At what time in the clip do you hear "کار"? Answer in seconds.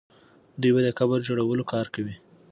1.73-1.85